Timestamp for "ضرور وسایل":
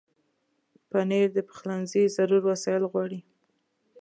2.15-2.83